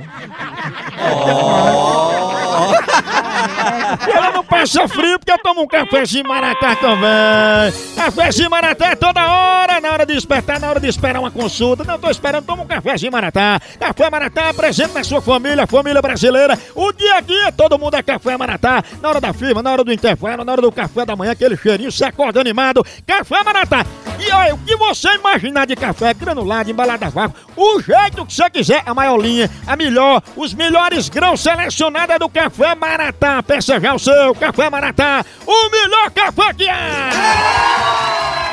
Ela 4.12 4.32
não 4.32 4.44
passa 4.44 4.88
frio 4.88 5.18
porque 5.18 5.30
eu 5.30 5.38
tomo 5.38 5.62
um 5.62 5.66
cafezinho 5.66 6.26
maratá 6.26 6.74
também. 6.76 7.72
Cafezinho 7.94 8.50
maratá 8.50 8.88
é 8.88 8.96
toda 8.96 9.24
hora, 9.24 9.80
na 9.80 9.92
hora 9.92 10.04
de 10.04 10.14
despertar, 10.14 10.58
na 10.58 10.68
hora 10.68 10.80
de 10.80 10.88
esperar 10.88 11.20
uma 11.20 11.30
consulta. 11.30 11.84
Não 11.84 11.98
tô 11.98 12.10
esperando, 12.10 12.44
toma 12.44 12.64
um 12.64 12.66
cafezinho 12.66 13.12
maratá. 13.12 13.60
Café 13.78 14.10
maratá 14.10 14.52
presente 14.52 14.92
na 14.92 15.04
sua 15.04 15.20
família, 15.22 15.66
família 15.66 16.02
brasileira. 16.02 16.58
O 16.74 16.92
dia 16.92 17.16
a 17.16 17.20
dia, 17.20 17.52
todo 17.52 17.78
mundo 17.78 17.94
é 17.94 18.02
café 18.02 18.36
maratá. 18.36 18.82
Na 19.00 19.08
hora 19.08 19.20
da 19.20 19.32
firma, 19.32 19.62
na 19.62 19.70
hora 19.70 19.84
do 19.84 19.92
intervalo, 19.92 20.44
na 20.44 20.52
hora 20.52 20.62
do 20.62 20.72
café 20.72 21.06
da 21.06 21.14
manhã, 21.14 21.32
aquele 21.32 21.56
cheirinho, 21.56 21.92
você 21.92 22.04
acorda 22.04 22.40
animado. 22.40 22.84
Café 23.06 23.42
maratá. 23.44 23.86
E 24.18 24.30
olha, 24.32 24.54
o 24.54 24.58
que 24.58 24.76
você 24.76 25.14
imaginar 25.14 25.66
de 25.66 25.74
café 25.74 26.14
granulado, 26.14 26.70
embalado 26.70 27.04
a 27.04 27.08
vácuo, 27.08 27.36
o 27.56 27.80
jeito 27.80 28.24
que 28.24 28.32
você 28.32 28.48
quiser, 28.50 28.82
a 28.86 28.94
maior 28.94 29.11
linha, 29.18 29.50
a 29.66 29.76
melhor, 29.76 30.22
os 30.36 30.54
melhores 30.54 31.08
grãos 31.08 31.42
selecionados 31.42 32.14
é 32.14 32.18
do 32.18 32.28
Café 32.28 32.74
Maratá. 32.74 33.42
Peça 33.42 33.80
já 33.80 33.94
o 33.94 33.98
seu 33.98 34.34
Café 34.34 34.70
Maratá, 34.70 35.24
o 35.46 35.70
melhor 35.70 36.10
café 36.10 36.54
que 36.54 36.68
há! 36.68 37.10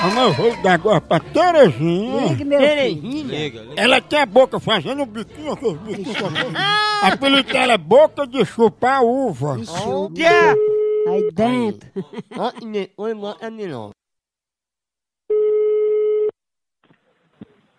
Mas 0.01 0.15
eu 0.15 0.33
vou 0.33 0.55
dar 0.61 0.73
agora 0.75 1.01
pra 1.01 1.19
Terezinha. 1.19 2.35
Meu 2.45 2.59
filho. 2.61 3.73
Ela 3.75 3.99
tem 3.99 4.19
a 4.19 4.25
boca 4.25 4.57
fazendo 4.59 5.03
um 5.03 5.05
biquinho, 5.05 5.51
aquele 5.51 5.75
biquinho 5.75 6.11
assim. 6.11 6.53
Apelido 7.01 7.51
dela 7.51 7.73
é 7.73 7.77
boca 7.77 8.25
de 8.25 8.45
chupar 8.45 9.03
uva. 9.03 9.57
Yeah. 10.15 10.55
Aí 11.07 11.31
dentro. 11.31 11.89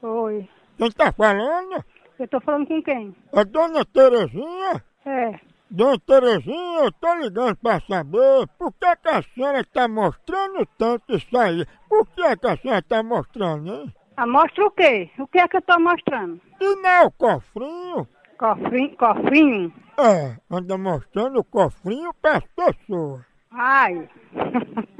Oi. 0.02 0.48
Quem 0.76 0.90
tá 0.92 1.12
falando? 1.12 1.84
Eu 2.20 2.28
tô 2.28 2.38
falando 2.38 2.66
com 2.66 2.82
quem? 2.82 3.16
É 3.32 3.44
Dona 3.46 3.82
Terezinha? 3.82 4.84
É. 5.06 5.40
Dona 5.70 5.98
Terezinha, 6.00 6.80
eu 6.80 6.92
tô 6.92 7.14
ligando 7.14 7.56
pra 7.56 7.80
saber 7.80 8.46
por 8.58 8.70
que, 8.72 8.96
que 8.96 9.08
a 9.08 9.22
senhora 9.22 9.64
tá 9.64 9.88
mostrando 9.88 10.66
tanto 10.76 11.16
isso 11.16 11.38
aí. 11.38 11.64
Por 11.88 12.06
que, 12.08 12.20
é 12.20 12.36
que 12.36 12.46
a 12.46 12.56
senhora 12.58 12.82
tá 12.82 13.02
mostrando, 13.02 13.72
hein? 13.72 13.94
Ah, 14.18 14.26
mostra 14.26 14.66
o 14.66 14.70
quê? 14.70 15.10
O 15.18 15.26
que 15.26 15.38
é 15.38 15.48
que 15.48 15.56
eu 15.56 15.62
tô 15.62 15.80
mostrando? 15.80 16.38
E 16.60 16.76
não 16.76 16.90
é 16.90 17.06
o 17.06 17.10
cofrinho? 17.10 18.06
Cofrinho? 18.36 18.96
Cofrinho? 18.98 19.72
É, 19.96 20.36
anda 20.50 20.76
mostrando 20.76 21.38
o 21.38 21.44
cofrinho 21.44 22.12
pras 22.20 22.44
pessoas. 22.54 23.24
Ai. 23.50 24.10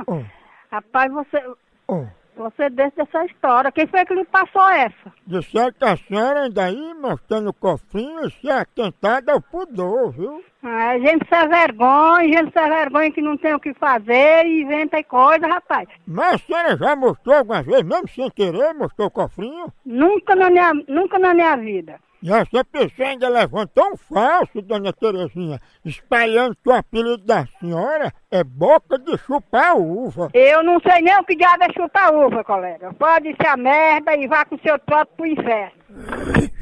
Oh, 0.06 0.22
Rapaz, 0.72 1.12
você... 1.12 1.44
oh. 1.86 2.06
Procedência 2.40 3.04
dessa 3.04 3.26
história. 3.26 3.70
Quem 3.70 3.86
foi 3.86 4.04
que 4.06 4.14
lhe 4.14 4.24
passou 4.24 4.66
essa? 4.70 5.12
Disseram 5.26 5.72
que 5.72 5.84
a 5.84 5.96
senhora 5.96 6.46
anda 6.46 6.64
aí 6.64 6.94
mostrando 6.94 7.50
o 7.50 7.52
cofrinho 7.52 8.30
se 8.30 8.50
atentada 8.50 9.32
ao 9.32 9.42
pudor, 9.42 10.10
viu? 10.12 10.42
Ah, 10.62 10.98
gente 10.98 11.26
sem 11.28 11.48
vergonha, 11.48 12.38
gente 12.38 12.52
sem 12.52 12.68
vergonha 12.68 13.12
que 13.12 13.20
não 13.20 13.36
tem 13.36 13.54
o 13.54 13.60
que 13.60 13.74
fazer 13.74 14.46
e 14.46 14.62
inventa 14.62 15.02
coisa, 15.04 15.46
rapaz. 15.46 15.86
Mas 16.06 16.34
a 16.34 16.38
senhora 16.38 16.76
já 16.78 16.96
mostrou 16.96 17.36
alguma 17.36 17.62
vez, 17.62 17.82
mesmo 17.82 18.08
sem 18.08 18.30
querer, 18.30 18.72
mostrou 18.72 19.08
o 19.08 19.10
cofrinho? 19.10 19.70
Nunca 19.84 20.34
na 20.34 20.48
minha, 20.48 20.72
nunca 20.88 21.18
na 21.18 21.34
minha 21.34 21.56
vida. 21.56 22.00
E 22.22 22.30
essa 22.30 22.62
pessoa 22.64 23.08
ainda 23.08 23.28
levantou 23.30 23.92
um 23.92 23.96
falso, 23.96 24.60
dona 24.60 24.92
Terezinha, 24.92 25.58
espalhando 25.84 26.54
que 26.62 26.68
o 26.68 26.72
apelido 26.74 27.24
da 27.24 27.46
senhora 27.58 28.12
é 28.30 28.44
boca 28.44 28.98
de 28.98 29.16
chupar 29.18 29.74
uva. 29.78 30.28
Eu 30.34 30.62
não 30.62 30.78
sei 30.80 31.00
nem 31.00 31.18
o 31.18 31.24
que 31.24 31.34
diabo 31.34 31.64
é 31.64 31.72
chutar 31.72 32.12
uva, 32.14 32.44
colega. 32.44 32.92
Pode 32.98 33.34
ser 33.40 33.46
a 33.48 33.56
merda 33.56 34.14
e 34.16 34.26
vá 34.26 34.44
com 34.44 34.58
seu 34.58 34.78
troto 34.80 35.10
pro 35.16 35.26
inferno. 35.26 35.72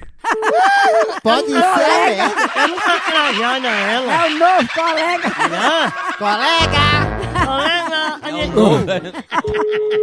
Pode 1.22 1.46
ser, 1.46 1.60
Colega. 1.62 2.22
é. 2.22 2.62
Eu 2.64 2.68
nunca 2.68 3.00
trajando 3.00 3.66
ela. 3.66 4.12
É 4.12 4.26
o 4.26 4.30
novo 4.38 4.68
colega. 4.74 5.30
Colega! 6.18 6.86
Colega! 7.46 7.98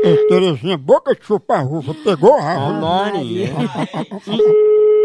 Ei, 0.04 0.28
Terezinha, 0.28 0.78
boca 0.78 1.14
de 1.16 1.24
chupar 1.24 1.66
uva, 1.66 1.94
pegou 2.04 2.34
a 2.36 2.56
Ô, 2.56 2.74
Maria. 2.74 3.50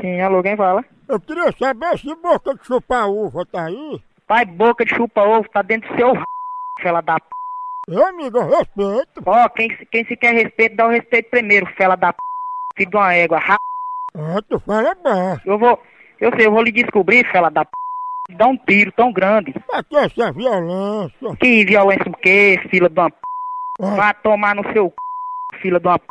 Sim, 0.00 0.20
alô, 0.20 0.42
quem 0.42 0.56
fala? 0.56 0.84
Eu 1.08 1.20
queria 1.20 1.52
saber 1.52 1.98
se 1.98 2.14
boca 2.16 2.54
de 2.54 2.66
chupar 2.66 3.08
uva 3.08 3.44
tá 3.46 3.66
aí. 3.66 4.02
Pai, 4.26 4.44
boca 4.46 4.84
de 4.84 4.94
chupa-ovo, 4.94 5.48
tá 5.50 5.60
dentro 5.62 5.90
do 5.90 5.96
seu 5.96 6.14
r... 6.14 6.24
fela 6.80 7.00
da 7.02 7.18
p... 7.18 7.26
Ô, 7.90 8.02
amigo, 8.04 8.38
respeito. 8.40 9.22
Ó, 9.26 9.48
quem, 9.50 9.68
se- 9.76 9.86
quem 9.86 10.04
se 10.06 10.16
quer 10.16 10.32
respeito, 10.32 10.76
dá 10.76 10.86
o 10.86 10.90
respeito 10.90 11.28
primeiro, 11.30 11.66
fela 11.76 11.96
da 11.96 12.12
p... 12.12 12.18
filho 12.76 12.90
de 12.90 12.96
uma 12.96 13.12
égua, 13.12 13.38
ra... 13.38 13.58
Ah, 14.14 14.40
tu 14.48 14.58
fala 14.60 14.94
baixo. 14.94 15.42
Eu 15.44 15.58
vou, 15.58 15.78
eu 16.20 16.30
sei, 16.36 16.46
eu 16.46 16.52
vou 16.52 16.62
lhe 16.62 16.72
descobrir, 16.72 17.30
fela 17.30 17.50
da 17.50 17.64
p... 17.64 17.70
Dá 18.30 18.46
um 18.46 18.56
tiro 18.56 18.90
tão 18.92 19.12
grande. 19.12 19.52
Pra 19.66 19.82
que 19.82 19.96
essa 19.96 20.32
violência? 20.32 21.36
Que 21.38 21.64
violência 21.64 22.08
o 22.08 22.16
quê, 22.16 22.58
fila 22.70 22.88
de 22.88 22.98
uma 22.98 23.10
p... 23.10 23.16
Vá 23.78 24.14
tomar 24.14 24.54
no 24.54 24.62
seu 24.72 24.94
c... 25.52 25.58
fila 25.60 25.78
de 25.78 25.88
uma 25.88 25.98
p... 25.98 26.06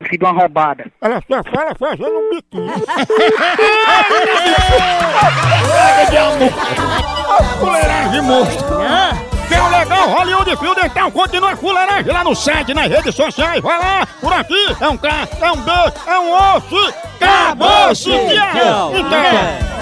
de 0.00 0.24
uma 0.24 0.32
roubada. 0.32 0.86
Ela 1.00 1.22
só 1.28 1.42
fala 1.52 1.74
fazendo 1.74 2.18
um 2.18 2.30
biquinho. 2.30 2.72
Fuleiragem 7.58 8.22
monstro! 8.22 8.66
Tem 9.48 9.58
o 9.58 9.68
legal 9.70 10.08
Hollywood 10.10 10.56
Fio 10.56 10.74
Dental, 10.74 11.10
continua 11.10 11.56
fuleiragem 11.56 12.12
lá 12.12 12.22
no 12.22 12.34
site, 12.34 12.74
nas 12.74 12.88
redes 12.88 13.14
sociais, 13.14 13.62
vai 13.62 13.78
lá, 13.78 14.06
por 14.20 14.32
aqui, 14.32 14.76
é 14.78 14.88
um 14.88 14.96
K, 14.96 15.28
é 15.40 15.50
um 15.50 15.56
B, 15.56 15.70
é 16.06 16.18
um 16.18 16.32
osso, 16.32 16.94
acabou-se, 17.18 18.10
tchau! 18.10 18.92
Então, 18.94 19.77